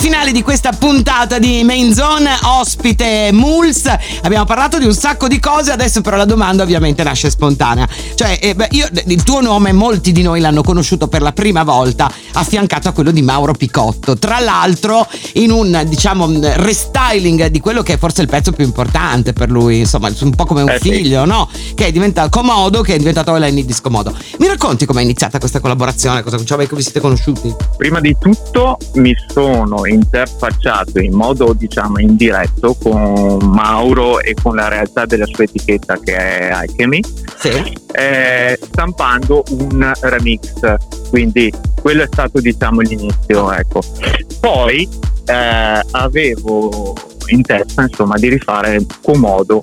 Finale 0.00 0.32
di 0.32 0.42
questa 0.42 0.72
puntata 0.72 1.38
di 1.38 1.62
Main 1.62 1.92
Zone, 1.92 2.30
ospite 2.58 3.28
Muls. 3.32 3.84
Abbiamo 4.22 4.46
parlato 4.46 4.78
di 4.78 4.86
un 4.86 4.94
sacco 4.94 5.28
di 5.28 5.38
cose, 5.38 5.72
adesso 5.72 6.00
però 6.00 6.16
la 6.16 6.24
domanda 6.24 6.62
ovviamente 6.62 7.02
nasce 7.02 7.28
spontanea. 7.28 7.86
Cioè, 8.14 8.38
eh, 8.40 8.54
beh, 8.54 8.68
io, 8.70 8.88
il 9.06 9.22
tuo 9.22 9.42
nome 9.42 9.72
molti 9.72 10.12
di 10.12 10.22
noi 10.22 10.40
l'hanno 10.40 10.62
conosciuto 10.62 11.06
per 11.06 11.20
la 11.20 11.32
prima 11.32 11.64
volta, 11.64 12.10
affiancato 12.32 12.88
a 12.88 12.92
quello 12.92 13.10
di 13.10 13.20
Mauro 13.20 13.52
Picotto. 13.52 14.16
Tra 14.16 14.40
l'altro 14.40 15.06
in 15.34 15.50
un, 15.50 15.82
diciamo, 15.86 16.30
restyling 16.54 17.48
di 17.48 17.60
quello 17.60 17.82
che 17.82 17.92
è 17.92 17.98
forse 17.98 18.22
il 18.22 18.28
pezzo 18.28 18.52
più 18.52 18.64
importante 18.64 19.34
per 19.34 19.50
lui, 19.50 19.80
insomma, 19.80 20.10
un 20.22 20.34
po' 20.34 20.46
come 20.46 20.62
un 20.62 20.70
Eh, 20.70 20.78
sì. 20.80 20.92
figlio, 20.92 21.26
no? 21.26 21.46
Che 21.74 21.86
è 21.86 21.92
diventato 21.92 22.30
comodo, 22.30 22.80
che 22.80 22.94
è 22.94 22.98
diventato 22.98 23.36
Lenny 23.36 23.66
di 23.66 23.74
Scomodo. 23.74 24.16
Mi 24.38 24.46
racconti 24.46 24.86
com'è 24.86 25.02
iniziata 25.02 25.38
questa 25.38 25.60
collaborazione? 25.60 26.22
Cosa, 26.22 26.42
cioè, 26.42 26.66
come 26.66 26.78
vi 26.78 26.82
siete 26.82 27.00
conosciuti? 27.00 27.54
Prima 27.76 28.00
di 28.00 28.16
tutto 28.18 28.78
mi 28.94 29.14
sono 29.28 29.88
interfacciato 29.90 31.00
in 31.00 31.12
modo 31.12 31.52
diciamo 31.52 31.98
indiretto 31.98 32.74
con 32.74 33.38
Mauro 33.42 34.20
e 34.20 34.34
con 34.40 34.54
la 34.56 34.68
realtà 34.68 35.04
della 35.06 35.26
sua 35.26 35.44
etichetta 35.44 35.98
che 35.98 36.16
è 36.16 36.50
Alchemy 36.50 37.00
Sì. 37.38 37.76
eh, 37.92 38.58
stampando 38.62 39.42
un 39.50 39.92
remix 40.00 40.52
quindi 41.08 41.52
quello 41.80 42.02
è 42.02 42.08
stato 42.10 42.40
diciamo 42.40 42.80
l'inizio 42.80 43.50
ecco. 43.52 43.80
poi 44.40 44.88
eh, 45.26 45.80
avevo 45.92 46.94
in 47.26 47.42
testa 47.42 47.82
insomma 47.82 48.16
di 48.16 48.28
rifare 48.28 48.84
Comodo. 49.02 49.60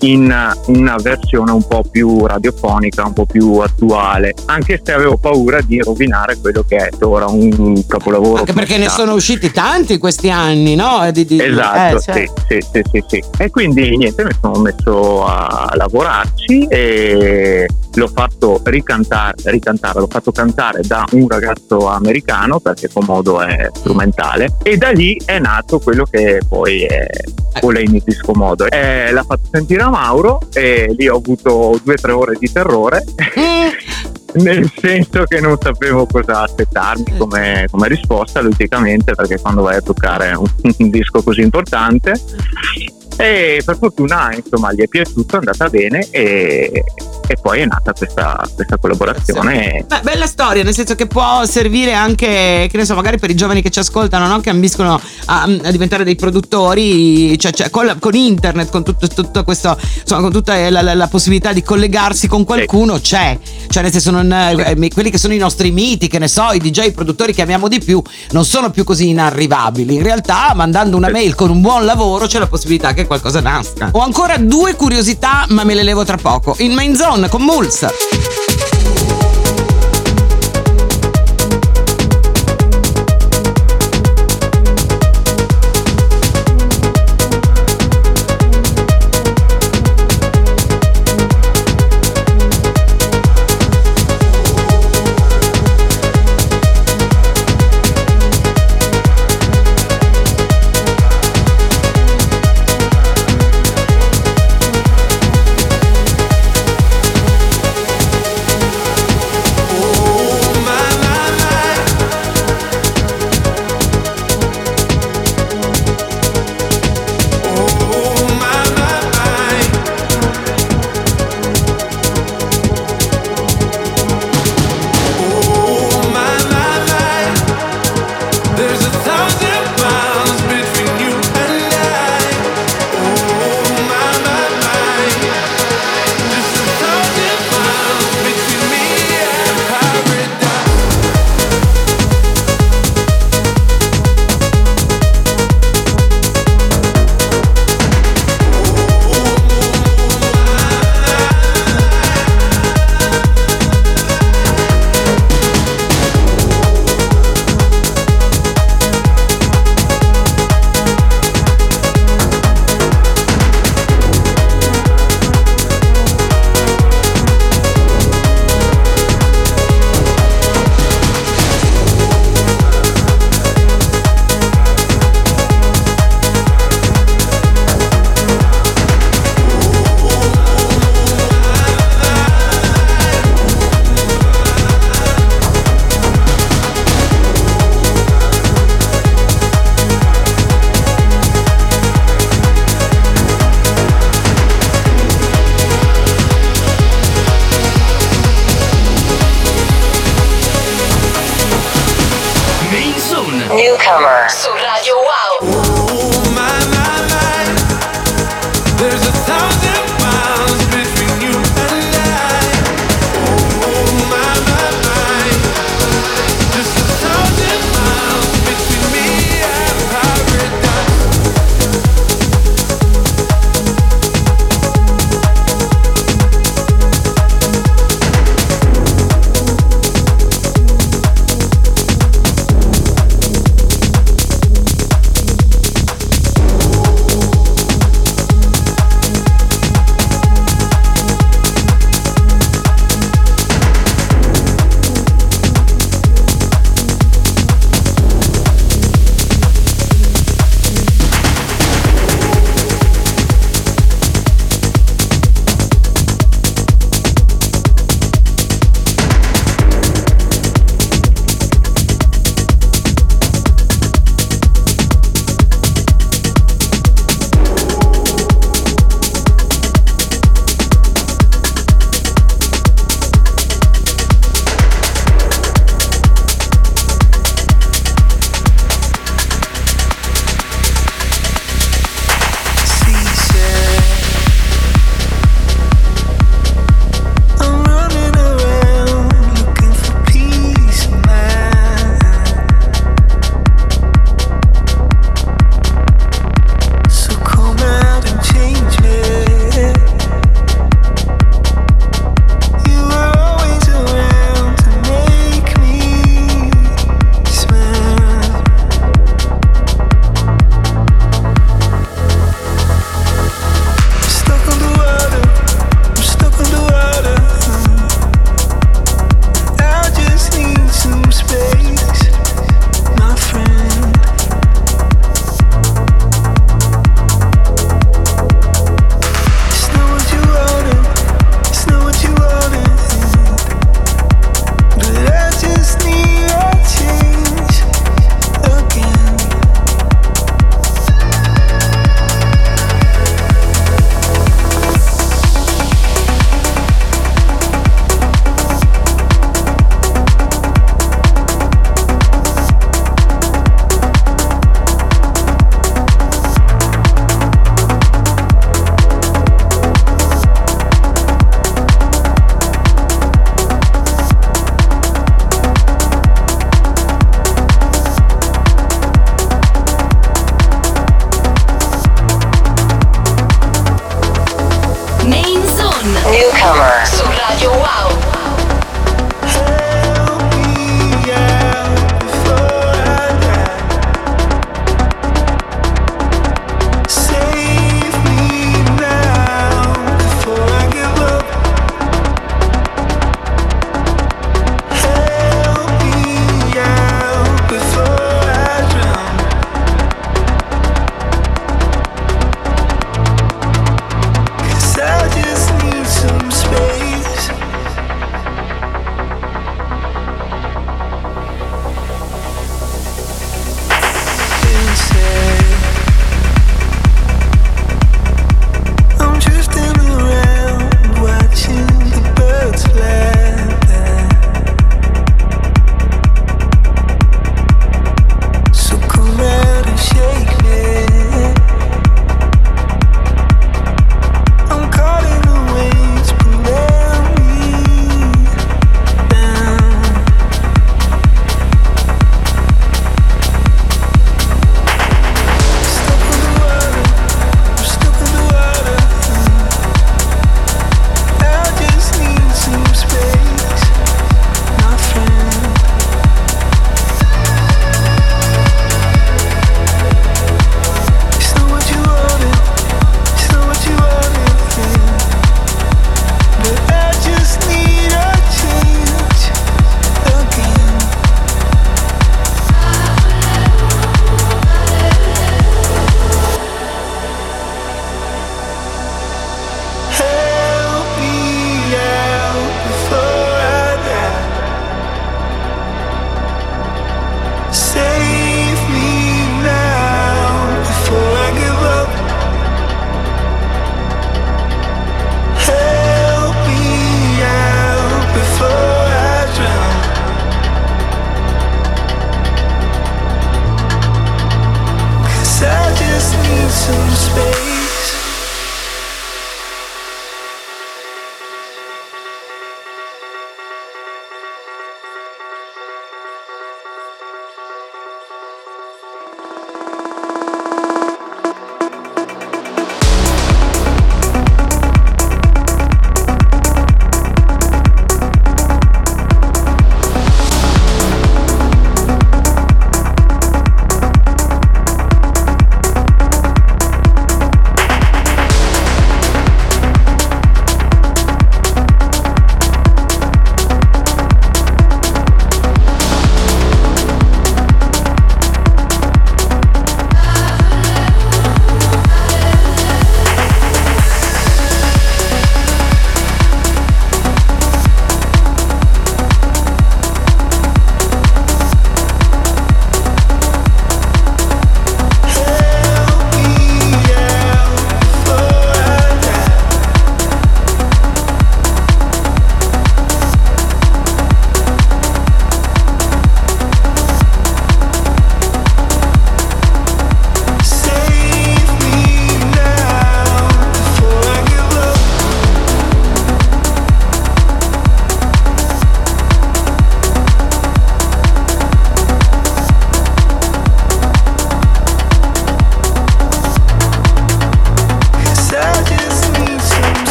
In 0.00 0.54
una 0.66 0.96
versione 1.00 1.50
un 1.52 1.66
po' 1.66 1.82
più 1.90 2.26
radiofonica 2.26 3.04
un 3.04 3.12
po' 3.12 3.26
più 3.26 3.56
attuale 3.58 4.34
anche 4.46 4.80
se 4.82 4.92
avevo 4.92 5.16
paura 5.16 5.60
di 5.60 5.78
rovinare 5.80 6.36
quello 6.38 6.64
che 6.66 6.76
è 6.76 6.88
ora 7.04 7.26
un 7.26 7.86
capolavoro 7.86 8.40
Anche 8.40 8.52
perché 8.52 8.76
ne 8.78 8.88
sono 8.88 9.14
usciti 9.14 9.50
tanti 9.50 9.98
questi 9.98 10.30
anni, 10.30 10.74
no? 10.74 11.08
Di- 11.12 11.24
di- 11.24 11.40
Esatto, 11.42 11.96
eh, 11.96 12.00
cioè- 12.00 12.30
sì, 12.48 12.58
sì, 12.72 12.82
sì, 12.90 13.04
sì. 13.08 13.24
E 13.38 13.50
quindi 13.50 13.96
niente, 13.96 14.24
mi 14.24 14.30
sono 14.40 14.58
messo 14.60 15.24
a 15.26 15.70
lavorarci 15.74 16.66
e 16.68 17.66
l'ho 17.94 18.08
fatto 18.08 18.60
ricantare, 18.64 19.34
ricantare, 19.44 20.00
l'ho 20.00 20.08
fatto 20.08 20.30
cantare 20.32 20.82
da 20.82 21.04
un 21.12 21.26
ragazzo 21.28 21.88
americano 21.88 22.60
perché 22.60 22.88
Comodo 22.92 23.40
è 23.40 23.68
strumentale 23.74 24.54
e 24.62 24.76
da 24.76 24.90
lì 24.90 25.20
è 25.24 25.38
nato 25.38 25.78
quello 25.80 26.04
che 26.04 26.40
poi 26.48 26.82
è 26.84 27.06
Oleni 27.62 28.00
di 28.04 28.12
Scomodo. 28.12 28.66
Eh, 28.70 29.10
l'ha 29.12 29.22
fatto 29.24 29.42
sentire 29.50 29.69
a 29.78 29.90
Mauro 29.90 30.40
e 30.52 30.94
lì 30.96 31.08
ho 31.08 31.16
avuto 31.16 31.78
due 31.82 31.94
o 31.94 31.96
tre 31.96 32.12
ore 32.12 32.36
di 32.38 32.50
terrore. 32.50 33.04
Nel 34.32 34.70
senso 34.76 35.24
che 35.24 35.40
non 35.40 35.56
sapevo 35.60 36.06
cosa 36.06 36.42
aspettarmi 36.42 37.16
come, 37.18 37.66
come 37.70 37.88
risposta, 37.88 38.40
logicamente, 38.40 39.14
perché 39.14 39.40
quando 39.40 39.62
vai 39.62 39.76
a 39.76 39.80
toccare 39.80 40.34
un 40.34 40.46
disco 40.90 41.22
così 41.22 41.40
importante. 41.40 42.14
E 43.20 43.62
per 43.64 43.76
fortuna, 43.78 44.34
insomma, 44.34 44.72
gli 44.72 44.80
è 44.80 44.88
piaciuto, 44.88 45.36
è 45.36 45.38
andata 45.38 45.68
bene 45.68 46.06
e, 46.10 46.84
e 47.26 47.36
poi 47.40 47.60
è 47.60 47.66
nata 47.66 47.92
questa, 47.92 48.46
questa 48.54 48.76
collaborazione. 48.78 49.84
Beh, 49.86 50.00
bella 50.02 50.26
storia, 50.26 50.62
nel 50.62 50.74
senso 50.74 50.94
che 50.94 51.06
può 51.06 51.44
servire 51.44 51.92
anche, 51.92 52.68
che 52.70 52.76
ne 52.76 52.84
so, 52.84 52.94
magari 52.94 53.18
per 53.18 53.30
i 53.30 53.34
giovani 53.36 53.62
che 53.62 53.70
ci 53.70 53.78
ascoltano, 53.78 54.26
no? 54.26 54.40
che 54.40 54.50
ambiscono 54.50 55.00
a, 55.26 55.42
a 55.42 55.70
diventare 55.70 56.04
dei 56.04 56.16
produttori, 56.16 57.38
cioè, 57.38 57.52
cioè, 57.52 57.70
con, 57.70 57.86
la- 57.86 57.96
con 57.98 58.14
internet, 58.14 58.70
con 58.70 58.82
tutto, 58.82 59.06
tutto 59.08 59.44
questo, 59.44 59.76
insomma, 60.00 60.22
con 60.22 60.32
tutta 60.32 60.70
la, 60.70 60.82
la- 60.82 60.94
la 60.94 61.08
possibilità 61.08 61.52
di 61.52 61.62
collegarsi 61.62 62.26
con 62.26 62.44
qualcuno, 62.44 62.98
c'è. 63.00 63.38
Cioè, 63.68 63.82
nel 63.82 63.92
senso, 63.92 64.10
non, 64.10 64.32
eh, 64.32 64.90
quelli 64.92 65.10
che 65.10 65.18
sono 65.18 65.34
i 65.34 65.38
nostri 65.38 65.70
miti, 65.70 66.08
che 66.08 66.18
ne 66.18 66.28
so, 66.28 66.50
i 66.52 66.58
DJ, 66.58 66.86
i 66.86 66.92
produttori 66.92 67.32
che 67.34 67.42
amiamo 67.42 67.68
di 67.68 67.80
più, 67.80 68.02
non 68.32 68.44
sono 68.44 68.70
più 68.70 68.84
così 68.84 69.08
inarrivabili. 69.08 69.94
In 69.94 70.02
realtà, 70.02 70.52
mandando 70.54 70.96
una 70.96 71.10
mail 71.10 71.34
con 71.34 71.50
un 71.50 71.60
buon 71.60 71.84
lavoro, 71.84 72.26
c'è 72.26 72.38
la 72.38 72.46
possibilità 72.46 72.92
che 72.92 73.06
qualcosa 73.10 73.40
nasca. 73.40 73.88
Ho 73.94 74.02
ancora 74.02 74.36
due 74.36 74.76
curiosità, 74.76 75.44
ma 75.48 75.64
me 75.64 75.74
le 75.74 75.82
levo 75.82 76.04
tra 76.04 76.16
poco. 76.16 76.54
In 76.58 76.74
main 76.74 76.94
zone 76.94 77.28
con 77.28 77.42
Muls. 77.42 77.84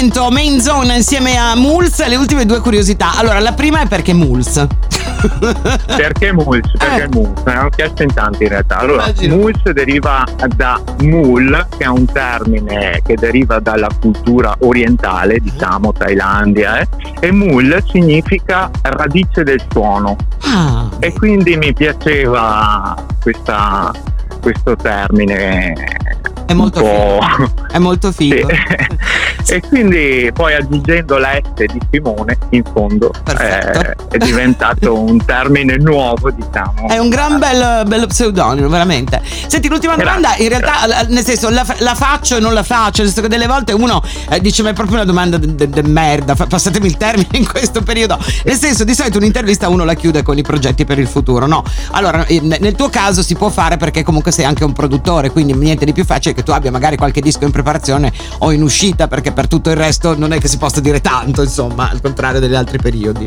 Appuntamento 0.00 0.30
Main 0.30 0.60
Zone 0.60 0.96
insieme 0.96 1.36
a 1.36 1.54
Mulz. 1.54 2.06
Le 2.06 2.16
ultime 2.16 2.46
due 2.46 2.60
curiosità. 2.60 3.18
Allora, 3.18 3.38
la 3.38 3.52
prima 3.52 3.80
è 3.82 3.86
perché 3.86 4.14
Mulz. 4.14 4.66
Perché 5.94 6.32
mulch? 6.32 6.78
Perché 6.78 7.02
Eh. 7.02 7.08
mulch? 7.12 7.42
Me 7.44 7.52
l'hanno 7.54 7.68
chiesto 7.68 8.02
in 8.02 8.14
tanti 8.14 8.44
in 8.44 8.48
realtà. 8.48 8.78
Allora, 8.78 9.02
Immagino. 9.04 9.36
mulch 9.36 9.70
deriva 9.72 10.24
da 10.56 10.80
mul, 11.02 11.66
che 11.76 11.84
è 11.84 11.88
un 11.88 12.06
termine 12.06 13.02
che 13.04 13.16
deriva 13.16 13.58
dalla 13.60 13.88
cultura 14.00 14.56
orientale, 14.60 15.38
diciamo 15.40 15.92
Thailandia, 15.92 16.78
eh, 16.78 16.88
e 17.20 17.30
mul 17.32 17.82
significa 17.90 18.70
radice 18.80 19.42
del 19.42 19.62
suono. 19.70 20.16
Ah, 20.44 20.88
E 21.00 21.12
quindi 21.12 21.54
mi 21.58 21.74
piaceva 21.74 22.94
questa- 23.20 23.92
questo 24.40 24.74
termine. 24.76 25.74
È 26.50 26.54
molto 26.54 26.80
figo. 26.80 27.56
È 27.70 27.78
molto 27.78 28.10
Sì. 28.12 28.30
figo. 28.32 28.48
e 29.46 29.60
quindi 29.68 30.30
poi 30.34 30.54
aggiungendo 30.54 31.18
la 31.18 31.38
S 31.40 31.64
di 31.64 31.80
Simone 31.90 32.36
in 32.50 32.62
fondo 32.72 33.10
eh, 33.38 33.94
è 34.10 34.16
diventato 34.18 34.98
un 35.00 35.24
termine 35.24 35.76
nuovo, 35.76 36.30
diciamo. 36.30 36.88
È 36.88 36.98
un 36.98 37.08
gran 37.08 37.38
bel, 37.38 37.86
bello 37.86 38.06
pseudonimo, 38.06 38.68
veramente. 38.68 39.20
Senti, 39.46 39.68
l'ultima 39.68 39.94
Grazie, 39.94 40.20
domanda, 40.20 40.36
in 40.42 40.48
realtà, 40.48 41.04
l- 41.04 41.12
nel 41.12 41.24
senso, 41.24 41.48
la, 41.50 41.64
la 41.78 41.94
faccio 41.94 42.36
e 42.36 42.40
non 42.40 42.52
la 42.52 42.62
faccio, 42.64 43.02
nel 43.02 43.12
senso 43.12 43.22
che 43.22 43.28
delle 43.28 43.46
volte 43.46 43.72
uno 43.72 44.02
eh, 44.28 44.40
dice, 44.40 44.62
ma 44.62 44.70
è 44.70 44.72
proprio 44.72 44.96
una 44.96 45.04
domanda 45.04 45.38
di 45.38 45.68
merda, 45.84 46.34
fa- 46.34 46.46
passatemi 46.46 46.86
il 46.86 46.96
termine 46.96 47.28
in 47.32 47.46
questo 47.48 47.82
periodo. 47.82 48.18
Nel 48.44 48.56
senso, 48.56 48.82
di 48.84 48.94
solito 48.94 49.18
un'intervista 49.18 49.68
uno 49.68 49.84
la 49.84 49.94
chiude 49.94 50.22
con 50.22 50.36
i 50.36 50.42
progetti 50.42 50.84
per 50.84 50.98
il 50.98 51.06
futuro, 51.06 51.46
no? 51.46 51.62
Allora, 51.92 52.26
nel 52.28 52.74
tuo 52.74 52.88
caso 52.88 53.22
si 53.22 53.34
può 53.36 53.48
fare 53.48 53.76
perché 53.76 54.02
comunque 54.02 54.32
sei 54.32 54.44
anche 54.44 54.64
un 54.64 54.72
produttore, 54.72 55.30
quindi 55.30 55.54
niente 55.54 55.84
di 55.84 55.92
più 55.92 56.04
facile 56.04 56.34
che 56.40 56.42
tu 56.42 56.52
abbia 56.52 56.70
magari 56.70 56.96
qualche 56.96 57.20
disco 57.20 57.44
in 57.44 57.50
preparazione 57.50 58.12
o 58.38 58.50
in 58.52 58.62
uscita, 58.62 59.06
perché 59.08 59.32
per 59.32 59.46
tutto 59.46 59.70
il 59.70 59.76
resto 59.76 60.16
non 60.16 60.32
è 60.32 60.38
che 60.40 60.48
si 60.48 60.56
possa 60.58 60.80
dire 60.80 61.00
tanto, 61.00 61.42
insomma, 61.42 61.90
al 61.90 62.00
contrario 62.00 62.40
degli 62.40 62.54
altri 62.54 62.78
periodi. 62.78 63.26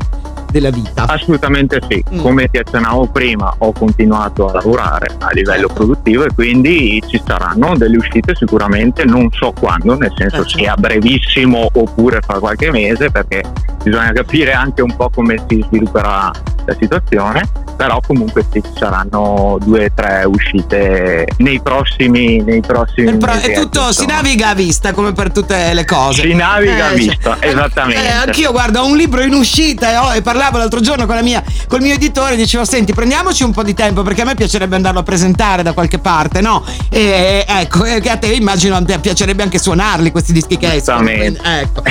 della 0.53 0.69
vita. 0.69 1.07
Assolutamente 1.07 1.79
sì, 1.89 2.03
Mm. 2.13 2.19
come 2.21 2.47
ti 2.47 2.59
accennavo 2.59 3.07
prima 3.07 3.51
ho 3.57 3.71
continuato 3.71 4.45
a 4.49 4.53
lavorare 4.53 5.15
a 5.17 5.31
livello 5.31 5.67
produttivo 5.67 6.25
e 6.25 6.27
quindi 6.31 7.01
ci 7.07 7.19
saranno 7.25 7.75
delle 7.75 7.97
uscite 7.97 8.35
sicuramente, 8.35 9.03
non 9.03 9.31
so 9.31 9.51
quando, 9.59 9.97
nel 9.97 10.13
senso 10.15 10.41
Eh, 10.43 10.47
se 10.47 10.65
a 10.67 10.75
brevissimo 10.75 11.67
oppure 11.73 12.19
fra 12.21 12.37
qualche 12.37 12.69
mese 12.69 13.09
perché 13.09 13.41
bisogna 13.83 14.11
capire 14.11 14.53
anche 14.53 14.81
un 14.81 14.95
po' 14.95 15.09
come 15.09 15.41
si 15.47 15.63
svilupperà 15.67 16.31
la 16.65 16.75
situazione, 16.79 17.43
però 17.75 17.99
comunque 18.05 18.45
sì, 18.49 18.61
ci 18.63 18.71
saranno 18.77 19.57
due 19.61 19.85
o 19.85 19.89
tre 19.93 20.23
uscite 20.25 21.27
nei 21.39 21.59
prossimi, 21.61 22.41
nei 22.41 22.61
prossimi 22.61 23.11
È, 23.11 23.17
pro- 23.17 23.33
mesi, 23.33 23.51
è 23.51 23.59
tutto, 23.59 23.81
ecco, 23.81 23.91
si 23.91 24.05
naviga 24.05 24.49
a 24.49 24.53
vista 24.55 24.93
come 24.93 25.11
per 25.11 25.31
tutte 25.33 25.73
le 25.73 25.83
cose. 25.83 26.21
Si 26.21 26.33
naviga 26.33 26.85
a 26.87 26.91
Eh, 26.91 26.95
vista, 26.95 27.35
cioè, 27.41 27.49
esattamente. 27.49 28.01
eh, 28.05 28.11
anch'io 28.11 28.51
guarda, 28.51 28.81
ho 28.81 28.87
un 28.87 28.95
libro 28.95 29.21
in 29.21 29.33
uscita 29.33 29.91
e, 29.91 29.97
ho- 29.97 30.13
e 30.13 30.21
parlavo 30.21 30.57
l'altro 30.57 30.79
giorno 30.79 31.05
con 31.05 31.15
la 31.15 31.21
mia, 31.21 31.43
col 31.67 31.81
mio 31.81 31.93
editore, 31.95 32.37
dicevo 32.37 32.63
senti 32.63 32.93
prendiamoci 32.93 33.43
un 33.43 33.51
po' 33.51 33.63
di 33.63 33.73
tempo 33.73 34.01
perché 34.03 34.21
a 34.21 34.25
me 34.25 34.35
piacerebbe 34.35 34.75
andarlo 34.77 34.99
a 35.01 35.03
presentare 35.03 35.63
da 35.63 35.73
qualche 35.73 35.99
parte, 35.99 36.39
no? 36.39 36.63
E 36.89 37.43
ecco, 37.45 37.83
e 37.83 37.99
che 37.99 38.09
a 38.09 38.15
te 38.17 38.27
immagino 38.27 38.81
piacerebbe 39.01 39.43
anche 39.43 39.59
suonarli 39.59 40.11
questi 40.11 40.31
dischi 40.31 40.55
che 40.57 40.75
escono. 40.75 40.99
Giustamente. 40.99 41.41
quindi- 41.41 41.59
Ecco, 41.59 41.81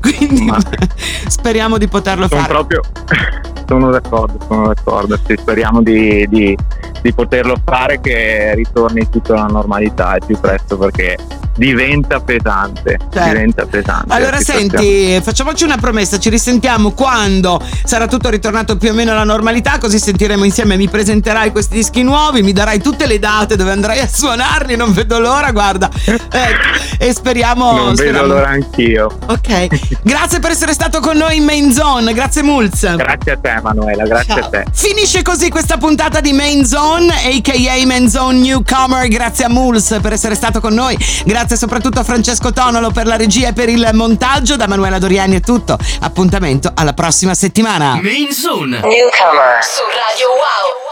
quindi 0.00 0.44
Ma- 0.46 0.58
speriamo 1.42 1.76
di 1.76 1.88
poterlo 1.88 2.28
Sono 2.28 2.40
fare. 2.42 2.52
proprio 2.52 2.80
sono 3.66 3.90
d'accordo, 3.90 4.38
sono 4.46 4.66
d'accordo. 4.68 5.18
Sì, 5.26 5.34
speriamo 5.36 5.82
di, 5.82 6.24
di- 6.28 6.56
di 7.02 7.12
poterlo 7.12 7.56
fare 7.64 8.00
che 8.00 8.52
ritorni 8.54 9.08
tutto 9.10 9.32
alla 9.32 9.46
normalità 9.46 10.14
il 10.14 10.22
più 10.24 10.38
presto 10.38 10.78
perché 10.78 11.16
diventa 11.56 12.20
pesante. 12.20 12.96
Certo. 13.12 13.28
Diventa 13.28 13.66
pesante. 13.66 14.14
Allora 14.14 14.36
la 14.36 14.40
senti, 14.40 15.20
facciamoci 15.20 15.64
una 15.64 15.76
promessa, 15.78 16.18
ci 16.20 16.30
risentiamo 16.30 16.92
quando 16.92 17.60
sarà 17.84 18.06
tutto 18.06 18.28
ritornato 18.30 18.76
più 18.76 18.90
o 18.90 18.94
meno 18.94 19.10
alla 19.10 19.24
normalità, 19.24 19.78
così 19.78 19.98
sentiremo 19.98 20.44
insieme, 20.44 20.76
mi 20.76 20.88
presenterai 20.88 21.50
questi 21.50 21.74
dischi 21.74 22.02
nuovi, 22.04 22.40
mi 22.42 22.52
darai 22.52 22.80
tutte 22.80 23.06
le 23.06 23.18
date 23.18 23.56
dove 23.56 23.72
andrai 23.72 23.98
a 23.98 24.06
suonarli, 24.06 24.76
non 24.76 24.92
vedo 24.92 25.18
l'ora, 25.18 25.50
guarda. 25.50 25.90
Ecco, 26.34 26.78
e 26.98 27.12
speriamo... 27.12 27.72
Non 27.72 27.84
vedo 27.94 27.96
speriamo- 27.96 28.26
l'ora 28.28 28.48
anch'io. 28.48 29.06
Ok, 29.26 30.00
grazie 30.02 30.38
per 30.38 30.52
essere 30.52 30.72
stato 30.72 31.00
con 31.00 31.16
noi 31.16 31.31
in 31.32 31.44
Main 31.44 31.72
Zone, 31.72 32.12
grazie 32.12 32.42
Mulz. 32.42 32.96
Grazie 32.96 33.32
a 33.32 33.36
te 33.36 33.60
Manuela, 33.62 34.04
grazie 34.04 34.34
Ciao. 34.34 34.44
a 34.44 34.48
te. 34.48 34.64
Finisce 34.72 35.22
così 35.22 35.48
questa 35.50 35.76
puntata 35.76 36.20
di 36.20 36.32
Main 36.32 36.64
Zone, 36.64 37.12
aka 37.12 37.86
Main 37.86 38.08
Zone 38.08 38.38
Newcomer. 38.38 39.08
Grazie 39.08 39.46
a 39.46 39.48
Mulz 39.48 39.98
per 40.00 40.12
essere 40.12 40.34
stato 40.34 40.60
con 40.60 40.74
noi. 40.74 40.96
Grazie 41.24 41.56
soprattutto 41.56 42.00
a 42.00 42.04
Francesco 42.04 42.52
Tonolo 42.52 42.90
per 42.90 43.06
la 43.06 43.16
regia 43.16 43.48
e 43.48 43.52
per 43.52 43.68
il 43.68 43.88
montaggio. 43.92 44.56
Da 44.56 44.66
Manuela 44.66 44.98
Doriani 44.98 45.36
è 45.36 45.40
tutto. 45.40 45.78
Appuntamento 46.00 46.70
alla 46.74 46.92
prossima 46.92 47.34
settimana. 47.34 47.98
Main 48.02 48.32
Zone. 48.32 48.78
Newcomer 48.80 49.62
su 49.62 49.82
Radio 49.88 50.28
Wow. 50.28 50.91